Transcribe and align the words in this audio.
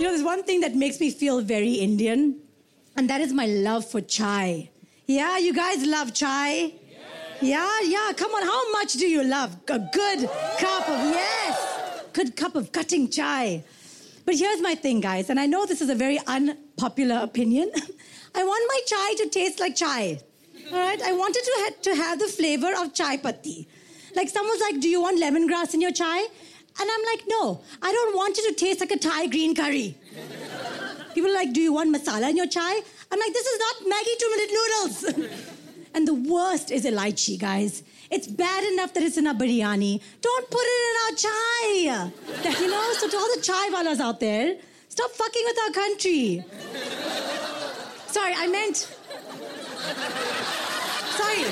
You 0.00 0.06
know, 0.06 0.12
there's 0.12 0.24
one 0.24 0.44
thing 0.44 0.60
that 0.60 0.74
makes 0.74 0.98
me 0.98 1.10
feel 1.10 1.42
very 1.42 1.74
Indian, 1.74 2.36
and 2.96 3.10
that 3.10 3.20
is 3.20 3.34
my 3.34 3.44
love 3.44 3.84
for 3.84 4.00
chai. 4.00 4.70
Yeah, 5.06 5.36
you 5.36 5.52
guys 5.52 5.84
love 5.84 6.14
chai? 6.14 6.72
Yeah, 7.42 7.68
yeah. 7.82 8.10
Come 8.16 8.32
on, 8.32 8.42
how 8.42 8.72
much 8.72 8.94
do 8.94 9.06
you 9.06 9.22
love 9.22 9.54
a 9.68 9.78
good 9.78 10.20
cup 10.58 10.88
of 10.88 10.98
yes, 11.12 12.02
good 12.14 12.34
cup 12.34 12.54
of 12.54 12.72
cutting 12.72 13.10
chai? 13.10 13.62
But 14.24 14.36
here's 14.36 14.62
my 14.62 14.74
thing, 14.74 15.02
guys, 15.02 15.28
and 15.28 15.38
I 15.38 15.44
know 15.44 15.66
this 15.66 15.82
is 15.82 15.90
a 15.90 15.94
very 15.94 16.18
unpopular 16.26 17.16
opinion. 17.16 17.70
I 18.34 18.42
want 18.42 18.64
my 18.68 18.80
chai 18.86 19.22
to 19.22 19.28
taste 19.28 19.60
like 19.60 19.76
chai. 19.76 20.18
All 20.72 20.78
right, 20.78 21.02
I 21.02 21.12
wanted 21.12 21.42
to 21.44 21.52
ha- 21.56 21.76
to 21.82 21.94
have 21.94 22.18
the 22.18 22.28
flavor 22.28 22.72
of 22.74 22.94
chai 22.94 23.18
patti. 23.18 23.68
Like 24.16 24.30
someone's 24.30 24.62
like, 24.62 24.80
"Do 24.80 24.88
you 24.88 25.02
want 25.02 25.20
lemongrass 25.20 25.74
in 25.74 25.82
your 25.82 25.92
chai?" 25.92 26.28
And 26.78 26.88
I'm 26.90 27.04
like, 27.12 27.24
"No, 27.28 27.60
I 27.82 27.92
don't 27.92 28.16
want 28.16 28.36
you 28.38 28.48
to 28.48 28.54
taste 28.54 28.80
like 28.80 28.92
a 28.92 28.98
Thai 28.98 29.26
green 29.26 29.54
curry." 29.54 29.96
People 31.14 31.30
are 31.30 31.34
like, 31.34 31.52
"Do 31.52 31.60
you 31.60 31.72
want 31.72 31.94
masala 31.94 32.30
in 32.30 32.36
your 32.36 32.46
chai?" 32.46 32.74
I'm 33.10 33.18
like, 33.18 33.32
"This 33.32 33.46
is 33.46 33.58
not 33.66 33.74
Maggi 33.92 34.14
two-minute 34.22 34.52
noodles." 34.58 34.98
and 35.94 36.06
the 36.08 36.14
worst 36.14 36.70
is 36.70 36.84
elaichi, 36.84 37.38
guys. 37.38 37.82
It's 38.10 38.26
bad 38.26 38.64
enough 38.72 38.92
that 38.94 39.02
it's 39.02 39.16
in 39.16 39.26
a 39.26 39.34
biryani. 39.34 40.00
Don't 40.20 40.50
put 40.50 40.62
it 40.62 40.80
in 40.88 40.96
our 41.04 41.14
chai. 41.24 42.10
That, 42.42 42.60
you 42.60 42.68
know, 42.70 42.92
so 42.98 43.08
to 43.08 43.16
all 43.16 43.30
the 43.36 43.40
chai 43.42 43.70
walas 43.70 44.00
out 44.00 44.20
there, 44.20 44.56
stop 44.88 45.10
fucking 45.12 45.42
with 45.44 45.58
our 45.64 45.70
country. 45.70 46.44
Sorry, 48.08 48.34
I 48.36 48.46
meant. 48.48 48.76
Sorry. 51.18 51.44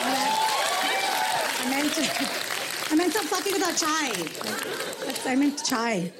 I 0.00 1.70
meant. 1.70 1.94
I 1.96 2.08
meant 2.18 2.40
fucking 3.26 3.52
with 3.52 3.62
our 3.62 3.72
chai. 3.72 4.12
That's, 5.04 5.26
I 5.26 5.34
meant 5.34 5.64
chai. 5.64 6.12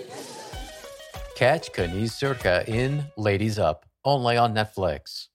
Catch 1.37 1.73
Kaniz 1.73 2.13
Surka 2.13 2.67
in 2.69 3.05
Ladies 3.17 3.59
Up, 3.59 3.87
only 4.05 4.37
on 4.37 4.55
Netflix. 4.55 5.29